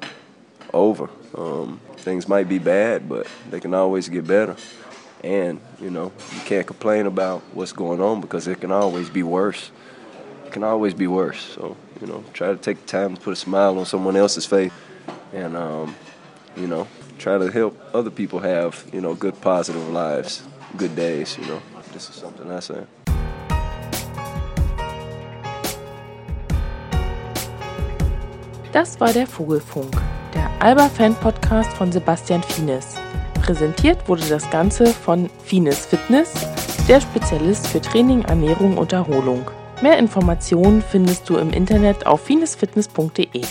over. 0.72 1.08
Um, 1.34 1.80
things 1.96 2.28
might 2.28 2.48
be 2.48 2.58
bad, 2.58 3.08
but 3.08 3.26
they 3.50 3.60
can 3.60 3.74
always 3.74 4.08
get 4.08 4.26
better. 4.26 4.56
And 5.24 5.58
you 5.80 5.88
know, 5.88 6.12
you 6.34 6.40
can't 6.40 6.66
complain 6.66 7.06
about 7.06 7.40
what's 7.54 7.72
going 7.72 8.02
on 8.02 8.20
because 8.20 8.46
it 8.46 8.60
can 8.60 8.70
always 8.70 9.08
be 9.08 9.22
worse. 9.22 9.70
It 10.44 10.52
can 10.52 10.62
always 10.62 10.92
be 10.92 11.06
worse. 11.06 11.40
So 11.54 11.78
you 12.02 12.06
know, 12.06 12.22
try 12.34 12.48
to 12.48 12.58
take 12.58 12.78
the 12.82 12.86
time 12.86 13.16
to 13.16 13.20
put 13.20 13.32
a 13.32 13.36
smile 13.36 13.78
on 13.78 13.86
someone 13.86 14.16
else's 14.16 14.44
face, 14.44 14.70
and 15.32 15.56
um, 15.56 15.96
you 16.56 16.66
know, 16.66 16.86
try 17.18 17.38
to 17.38 17.50
help 17.50 17.74
other 17.94 18.10
people 18.10 18.38
have 18.40 18.84
you 18.92 19.00
know 19.00 19.14
good 19.14 19.40
positive 19.40 19.88
lives, 19.88 20.42
good 20.76 20.94
days. 20.94 21.38
You 21.38 21.46
know, 21.46 21.62
this 21.94 22.10
is 22.10 22.16
something 22.16 22.50
I 22.50 22.60
say. 22.60 22.84
Das 28.72 29.00
war 29.00 29.12
der 29.12 29.26
Vogelfunk, 29.26 29.94
der 30.34 30.50
Alba-Fan-Podcast 30.58 31.72
von 31.74 31.92
Sebastian 31.92 32.42
Finis. 32.42 33.03
Präsentiert 33.44 34.08
wurde 34.08 34.26
das 34.26 34.48
Ganze 34.48 34.86
von 34.86 35.28
Fienes 35.44 35.84
Fitness, 35.84 36.32
der 36.88 37.02
Spezialist 37.02 37.66
für 37.66 37.78
Training, 37.78 38.22
Ernährung 38.22 38.78
und 38.78 38.94
Erholung. 38.94 39.50
Mehr 39.82 39.98
Informationen 39.98 40.80
findest 40.80 41.28
du 41.28 41.36
im 41.36 41.50
Internet 41.50 42.06
auf 42.06 42.22
finesfitness.de. 42.22 43.42